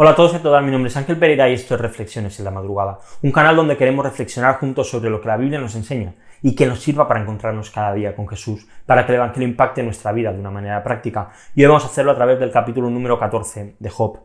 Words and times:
Hola 0.00 0.10
a 0.10 0.14
todos 0.14 0.32
y 0.32 0.36
a 0.36 0.42
todas, 0.42 0.62
mi 0.62 0.70
nombre 0.70 0.90
es 0.90 0.96
Ángel 0.96 1.16
Pereira 1.16 1.48
y 1.48 1.54
esto 1.54 1.74
es 1.74 1.80
Reflexiones 1.80 2.38
en 2.38 2.44
la 2.44 2.52
Madrugada, 2.52 3.00
un 3.20 3.32
canal 3.32 3.56
donde 3.56 3.76
queremos 3.76 4.04
reflexionar 4.04 4.60
juntos 4.60 4.88
sobre 4.88 5.10
lo 5.10 5.20
que 5.20 5.26
la 5.26 5.36
Biblia 5.36 5.58
nos 5.58 5.74
enseña 5.74 6.14
y 6.40 6.54
que 6.54 6.66
nos 6.66 6.78
sirva 6.78 7.08
para 7.08 7.20
encontrarnos 7.20 7.72
cada 7.72 7.94
día 7.94 8.14
con 8.14 8.28
Jesús, 8.28 8.68
para 8.86 9.04
que 9.04 9.10
el 9.10 9.16
Evangelio 9.16 9.48
impacte 9.48 9.82
nuestra 9.82 10.12
vida 10.12 10.32
de 10.32 10.38
una 10.38 10.52
manera 10.52 10.84
práctica. 10.84 11.32
Y 11.52 11.64
hoy 11.64 11.66
vamos 11.66 11.82
a 11.82 11.88
hacerlo 11.88 12.12
a 12.12 12.14
través 12.14 12.38
del 12.38 12.52
capítulo 12.52 12.88
número 12.88 13.18
14 13.18 13.74
de 13.76 13.90
Job. 13.90 14.20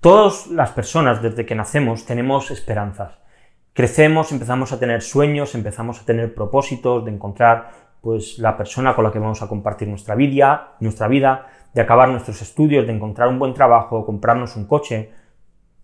Todas 0.00 0.46
las 0.46 0.70
personas 0.70 1.20
desde 1.20 1.44
que 1.44 1.54
nacemos 1.54 2.06
tenemos 2.06 2.50
esperanzas. 2.50 3.18
Crecemos, 3.74 4.32
empezamos 4.32 4.72
a 4.72 4.80
tener 4.80 5.02
sueños, 5.02 5.54
empezamos 5.54 6.00
a 6.00 6.06
tener 6.06 6.34
propósitos 6.34 7.04
de 7.04 7.10
encontrar 7.10 7.91
pues 8.02 8.38
la 8.40 8.56
persona 8.56 8.94
con 8.94 9.04
la 9.04 9.12
que 9.12 9.20
vamos 9.20 9.40
a 9.42 9.48
compartir 9.48 9.88
nuestra 9.88 10.16
vida, 10.16 10.74
nuestra 10.80 11.06
vida, 11.08 11.46
de 11.72 11.80
acabar 11.80 12.08
nuestros 12.08 12.42
estudios, 12.42 12.86
de 12.86 12.92
encontrar 12.92 13.28
un 13.28 13.38
buen 13.38 13.54
trabajo, 13.54 14.04
comprarnos 14.04 14.56
un 14.56 14.66
coche, 14.66 15.10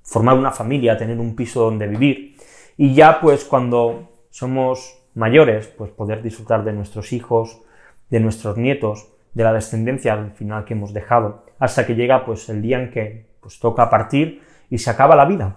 formar 0.03 0.37
una 0.37 0.51
familia, 0.51 0.99
tener 0.99 1.19
un 1.19 1.37
piso 1.37 1.63
donde 1.63 1.87
vivir. 1.87 2.37
Y 2.77 2.93
ya 2.93 3.21
pues 3.21 3.45
cuando 3.45 4.27
somos 4.31 4.99
mayores, 5.15 5.69
pues 5.69 5.93
poder 5.93 6.23
disfrutar 6.23 6.65
de 6.65 6.73
nuestros 6.73 7.13
hijos, 7.13 7.63
de 8.11 8.21
nuestros 8.21 8.57
nietos, 8.57 9.09
de 9.33 9.45
la 9.45 9.53
descendencia 9.53 10.15
al 10.15 10.33
final 10.33 10.65
que 10.65 10.75
hemos 10.75 10.93
dejado, 10.93 11.47
hasta 11.61 11.87
que 11.87 11.95
llega 11.95 12.25
pues 12.25 12.49
el 12.49 12.61
día 12.61 12.81
en 12.81 12.91
que 12.91 13.29
pues 13.41 13.61
toca 13.61 13.89
partir 13.89 14.43
y 14.69 14.79
se 14.79 14.91
acaba 14.91 15.15
la 15.15 15.25
vida. 15.25 15.57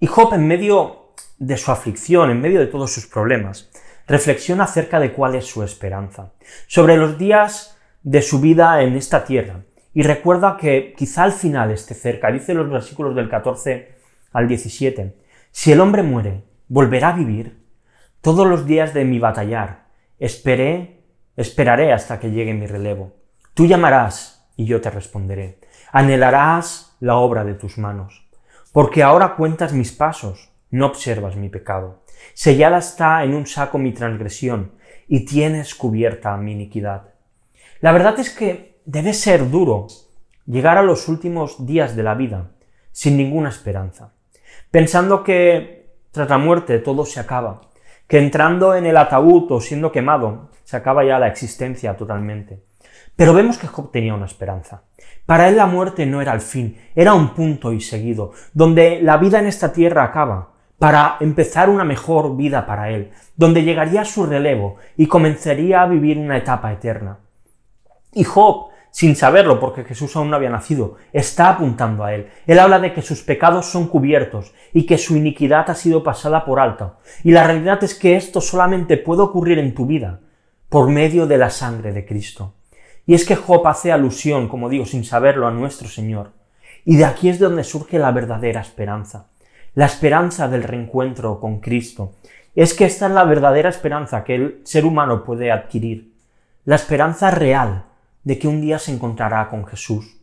Y 0.00 0.08
Job 0.08 0.34
en 0.34 0.48
medio 0.48 1.12
de 1.38 1.56
su 1.56 1.70
aflicción, 1.70 2.30
en 2.30 2.40
medio 2.40 2.58
de 2.58 2.66
todos 2.66 2.92
sus 2.92 3.06
problemas, 3.06 3.70
reflexiona 4.10 4.64
acerca 4.64 4.98
de 4.98 5.12
cuál 5.12 5.36
es 5.36 5.46
su 5.46 5.62
esperanza, 5.62 6.32
sobre 6.66 6.96
los 6.96 7.16
días 7.16 7.78
de 8.02 8.22
su 8.22 8.40
vida 8.40 8.82
en 8.82 8.96
esta 8.96 9.24
tierra. 9.24 9.62
Y 9.94 10.02
recuerda 10.02 10.56
que 10.56 10.94
quizá 10.96 11.22
al 11.22 11.32
final 11.32 11.70
esté 11.70 11.94
cerca, 11.94 12.32
dice 12.32 12.52
los 12.52 12.68
versículos 12.68 13.14
del 13.14 13.28
14 13.28 13.94
al 14.32 14.48
17, 14.48 15.16
si 15.52 15.70
el 15.70 15.80
hombre 15.80 16.02
muere, 16.02 16.42
volverá 16.66 17.10
a 17.10 17.12
vivir. 17.12 17.64
Todos 18.20 18.48
los 18.48 18.66
días 18.66 18.94
de 18.94 19.04
mi 19.04 19.20
batallar, 19.20 19.86
esperé, 20.18 21.04
esperaré 21.36 21.92
hasta 21.92 22.18
que 22.18 22.32
llegue 22.32 22.52
mi 22.52 22.66
relevo. 22.66 23.12
Tú 23.54 23.66
llamarás 23.66 24.50
y 24.56 24.64
yo 24.64 24.80
te 24.80 24.90
responderé. 24.90 25.60
Anhelarás 25.92 26.96
la 26.98 27.14
obra 27.14 27.44
de 27.44 27.54
tus 27.54 27.78
manos. 27.78 28.28
Porque 28.72 29.04
ahora 29.04 29.36
cuentas 29.36 29.72
mis 29.72 29.92
pasos, 29.92 30.50
no 30.70 30.86
observas 30.86 31.36
mi 31.36 31.48
pecado. 31.48 32.02
Sellada 32.34 32.78
está 32.78 33.24
en 33.24 33.34
un 33.34 33.46
saco 33.46 33.78
mi 33.78 33.92
transgresión 33.92 34.72
y 35.08 35.24
tienes 35.24 35.74
cubierta 35.74 36.36
mi 36.36 36.52
iniquidad. 36.52 37.14
La 37.80 37.92
verdad 37.92 38.18
es 38.20 38.30
que 38.30 38.80
debe 38.84 39.12
ser 39.12 39.50
duro 39.50 39.86
llegar 40.46 40.78
a 40.78 40.82
los 40.82 41.08
últimos 41.08 41.66
días 41.66 41.96
de 41.96 42.02
la 42.02 42.14
vida 42.14 42.50
sin 42.92 43.16
ninguna 43.16 43.48
esperanza, 43.48 44.12
pensando 44.70 45.22
que 45.22 45.94
tras 46.10 46.28
la 46.28 46.38
muerte 46.38 46.78
todo 46.78 47.04
se 47.04 47.20
acaba, 47.20 47.60
que 48.06 48.18
entrando 48.18 48.74
en 48.74 48.86
el 48.86 48.96
ataúd 48.96 49.50
o 49.52 49.60
siendo 49.60 49.92
quemado 49.92 50.50
se 50.64 50.76
acaba 50.76 51.04
ya 51.04 51.18
la 51.18 51.28
existencia 51.28 51.96
totalmente. 51.96 52.64
Pero 53.16 53.34
vemos 53.34 53.58
que 53.58 53.66
Job 53.66 53.90
tenía 53.92 54.14
una 54.14 54.26
esperanza. 54.26 54.82
Para 55.26 55.48
él 55.48 55.56
la 55.56 55.66
muerte 55.66 56.06
no 56.06 56.20
era 56.20 56.32
el 56.32 56.40
fin, 56.40 56.76
era 56.94 57.14
un 57.14 57.34
punto 57.34 57.72
y 57.72 57.80
seguido, 57.80 58.32
donde 58.52 59.00
la 59.02 59.16
vida 59.18 59.38
en 59.38 59.46
esta 59.46 59.72
tierra 59.72 60.04
acaba, 60.04 60.54
para 60.80 61.18
empezar 61.20 61.68
una 61.68 61.84
mejor 61.84 62.38
vida 62.38 62.64
para 62.64 62.88
él, 62.88 63.10
donde 63.36 63.64
llegaría 63.64 64.02
su 64.06 64.24
relevo 64.24 64.76
y 64.96 65.08
comenzaría 65.08 65.82
a 65.82 65.86
vivir 65.86 66.16
una 66.16 66.38
etapa 66.38 66.72
eterna. 66.72 67.18
Y 68.14 68.24
Job, 68.24 68.70
sin 68.90 69.14
saberlo 69.14 69.60
porque 69.60 69.84
Jesús 69.84 70.16
aún 70.16 70.30
no 70.30 70.36
había 70.36 70.48
nacido, 70.48 70.96
está 71.12 71.50
apuntando 71.50 72.02
a 72.02 72.14
él. 72.14 72.30
Él 72.46 72.58
habla 72.58 72.78
de 72.78 72.94
que 72.94 73.02
sus 73.02 73.20
pecados 73.20 73.66
son 73.66 73.88
cubiertos 73.88 74.54
y 74.72 74.86
que 74.86 74.96
su 74.96 75.18
iniquidad 75.18 75.68
ha 75.68 75.74
sido 75.74 76.02
pasada 76.02 76.46
por 76.46 76.58
alto. 76.58 76.96
Y 77.24 77.32
la 77.32 77.44
realidad 77.44 77.84
es 77.84 77.94
que 77.94 78.16
esto 78.16 78.40
solamente 78.40 78.96
puede 78.96 79.20
ocurrir 79.20 79.58
en 79.58 79.74
tu 79.74 79.84
vida 79.84 80.20
por 80.70 80.88
medio 80.88 81.26
de 81.26 81.36
la 81.36 81.50
sangre 81.50 81.92
de 81.92 82.06
Cristo. 82.06 82.54
Y 83.04 83.12
es 83.12 83.26
que 83.26 83.36
Job 83.36 83.66
hace 83.66 83.92
alusión, 83.92 84.48
como 84.48 84.70
digo, 84.70 84.86
sin 84.86 85.04
saberlo, 85.04 85.46
a 85.46 85.50
nuestro 85.50 85.88
Señor. 85.88 86.32
Y 86.86 86.96
de 86.96 87.04
aquí 87.04 87.28
es 87.28 87.38
de 87.38 87.44
donde 87.44 87.64
surge 87.64 87.98
la 87.98 88.12
verdadera 88.12 88.62
esperanza. 88.62 89.26
La 89.74 89.86
esperanza 89.86 90.48
del 90.48 90.64
reencuentro 90.64 91.38
con 91.38 91.60
Cristo. 91.60 92.14
Es 92.56 92.74
que 92.74 92.86
esta 92.86 93.06
es 93.06 93.12
la 93.12 93.24
verdadera 93.24 93.68
esperanza 93.68 94.24
que 94.24 94.34
el 94.34 94.60
ser 94.64 94.84
humano 94.84 95.24
puede 95.24 95.52
adquirir. 95.52 96.12
La 96.64 96.74
esperanza 96.74 97.30
real 97.30 97.84
de 98.24 98.38
que 98.38 98.48
un 98.48 98.60
día 98.60 98.80
se 98.80 98.92
encontrará 98.92 99.48
con 99.48 99.64
Jesús. 99.66 100.16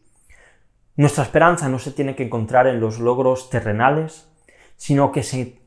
Nuestra 0.98 1.24
esperanza 1.24 1.70
no 1.70 1.80
se 1.80 1.92
tiene 1.92 2.16
que 2.16 2.24
encontrar 2.24 2.68
en 2.68 2.82
los 2.82 3.00
logros 3.00 3.50
terrenales, 3.50 4.28
sino 4.76 5.14
que 5.14 5.24
se, 5.24 5.60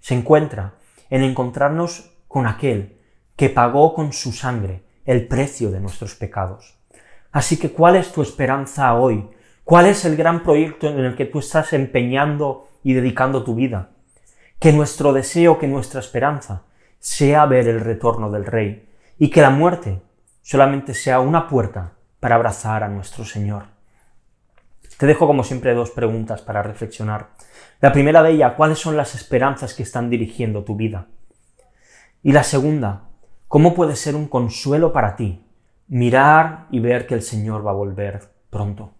se 0.00 0.14
encuentra 0.14 0.74
en 1.10 1.22
encontrarnos 1.22 2.12
con 2.28 2.46
aquel 2.46 2.98
que 3.34 3.50
pagó 3.50 3.94
con 3.94 4.12
su 4.12 4.32
sangre 4.32 4.82
el 5.04 5.26
precio 5.26 5.72
de 5.72 5.80
nuestros 5.80 6.14
pecados. 6.14 6.78
Así 7.32 7.58
que, 7.58 7.72
¿cuál 7.72 7.96
es 7.96 8.12
tu 8.12 8.22
esperanza 8.22 8.94
hoy? 8.94 9.28
¿Cuál 9.64 9.86
es 9.86 10.04
el 10.04 10.16
gran 10.16 10.42
proyecto 10.44 10.88
en 10.88 11.00
el 11.00 11.16
que 11.16 11.24
tú 11.24 11.40
estás 11.40 11.72
empeñando 11.72 12.68
y 12.82 12.94
dedicando 12.94 13.44
tu 13.44 13.54
vida? 13.54 13.90
Que 14.58 14.72
nuestro 14.72 15.12
deseo, 15.12 15.58
que 15.58 15.68
nuestra 15.68 16.00
esperanza 16.00 16.62
sea 16.98 17.46
ver 17.46 17.68
el 17.68 17.80
retorno 17.80 18.30
del 18.30 18.46
Rey 18.46 18.88
y 19.18 19.30
que 19.30 19.42
la 19.42 19.50
muerte 19.50 20.02
solamente 20.42 20.94
sea 20.94 21.20
una 21.20 21.48
puerta 21.48 21.92
para 22.20 22.36
abrazar 22.36 22.84
a 22.84 22.88
nuestro 22.88 23.24
Señor. 23.24 23.64
Te 24.98 25.06
dejo 25.06 25.26
como 25.26 25.42
siempre 25.42 25.74
dos 25.74 25.90
preguntas 25.90 26.42
para 26.42 26.62
reflexionar. 26.62 27.30
La 27.80 27.92
primera 27.92 28.22
de 28.22 28.30
ellas, 28.30 28.54
¿cuáles 28.56 28.78
son 28.78 28.96
las 28.96 29.16
esperanzas 29.16 29.74
que 29.74 29.82
están 29.82 30.08
dirigiendo 30.10 30.62
tu 30.62 30.76
vida? 30.76 31.08
Y 32.22 32.30
la 32.30 32.44
segunda, 32.44 33.08
¿cómo 33.48 33.74
puede 33.74 33.96
ser 33.96 34.14
un 34.14 34.28
consuelo 34.28 34.92
para 34.92 35.16
ti 35.16 35.44
mirar 35.88 36.66
y 36.70 36.78
ver 36.78 37.08
que 37.08 37.14
el 37.14 37.22
Señor 37.22 37.66
va 37.66 37.72
a 37.72 37.74
volver 37.74 38.20
pronto? 38.48 38.92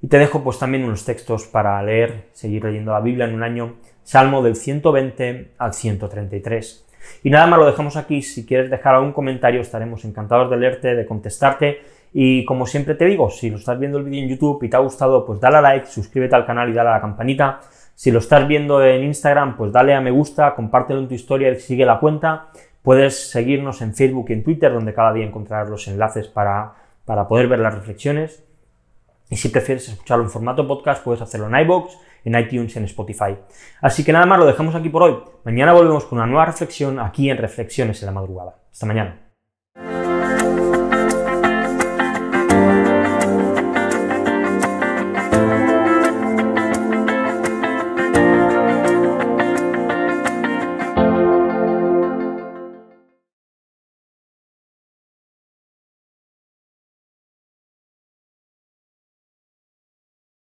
Y 0.00 0.08
te 0.08 0.18
dejo 0.18 0.44
pues 0.44 0.58
también 0.58 0.84
unos 0.84 1.04
textos 1.04 1.46
para 1.46 1.82
leer, 1.82 2.28
seguir 2.32 2.64
leyendo 2.64 2.92
la 2.92 3.00
Biblia 3.00 3.26
en 3.26 3.34
un 3.34 3.42
año, 3.42 3.76
Salmo 4.04 4.42
del 4.42 4.54
120 4.54 5.52
al 5.58 5.74
133. 5.74 6.86
Y 7.24 7.30
nada 7.30 7.46
más 7.46 7.58
lo 7.58 7.66
dejamos 7.66 7.96
aquí. 7.96 8.22
Si 8.22 8.46
quieres 8.46 8.70
dejar 8.70 8.94
algún 8.94 9.12
comentario, 9.12 9.60
estaremos 9.60 10.04
encantados 10.04 10.50
de 10.50 10.56
leerte, 10.56 10.94
de 10.94 11.06
contestarte. 11.06 11.80
Y 12.12 12.44
como 12.44 12.66
siempre 12.66 12.94
te 12.94 13.04
digo, 13.04 13.30
si 13.30 13.50
lo 13.50 13.58
estás 13.58 13.78
viendo 13.78 13.98
el 13.98 14.04
vídeo 14.04 14.22
en 14.22 14.28
YouTube 14.28 14.62
y 14.62 14.68
te 14.68 14.76
ha 14.76 14.80
gustado, 14.80 15.26
pues 15.26 15.40
dale 15.40 15.58
a 15.58 15.60
like, 15.60 15.86
suscríbete 15.86 16.34
al 16.36 16.46
canal 16.46 16.70
y 16.70 16.72
dale 16.72 16.90
a 16.90 16.92
la 16.92 17.00
campanita. 17.00 17.60
Si 17.94 18.10
lo 18.10 18.20
estás 18.20 18.46
viendo 18.46 18.82
en 18.82 19.04
Instagram, 19.04 19.56
pues 19.56 19.72
dale 19.72 19.94
a 19.94 20.00
me 20.00 20.10
gusta, 20.10 20.54
compártelo 20.54 21.00
en 21.00 21.08
tu 21.08 21.14
historia 21.14 21.50
y 21.50 21.56
sigue 21.56 21.84
la 21.84 21.98
cuenta. 21.98 22.48
Puedes 22.82 23.30
seguirnos 23.30 23.82
en 23.82 23.94
Facebook 23.94 24.26
y 24.28 24.34
en 24.34 24.44
Twitter, 24.44 24.72
donde 24.72 24.94
cada 24.94 25.12
día 25.12 25.26
encontrarás 25.26 25.68
los 25.68 25.86
enlaces 25.88 26.28
para, 26.28 26.74
para 27.04 27.26
poder 27.26 27.48
ver 27.48 27.58
las 27.58 27.74
reflexiones. 27.74 28.47
Y 29.30 29.36
si 29.36 29.48
prefieres 29.48 29.88
escucharlo 29.88 30.24
en 30.24 30.30
formato 30.30 30.66
podcast, 30.66 31.02
puedes 31.04 31.20
hacerlo 31.22 31.48
en 31.48 31.56
iBox 31.64 31.96
en 32.24 32.38
iTunes 32.38 32.76
en 32.76 32.84
Spotify. 32.84 33.36
Así 33.80 34.04
que 34.04 34.12
nada 34.12 34.26
más, 34.26 34.38
lo 34.38 34.46
dejamos 34.46 34.74
aquí 34.74 34.88
por 34.88 35.02
hoy. 35.02 35.18
Mañana 35.44 35.72
volvemos 35.72 36.04
con 36.04 36.18
una 36.18 36.26
nueva 36.26 36.46
reflexión 36.46 36.98
aquí 36.98 37.30
en 37.30 37.38
Reflexiones 37.38 38.02
en 38.02 38.06
la 38.06 38.12
Madrugada. 38.12 38.56
Hasta 38.70 38.86
mañana. 38.86 39.27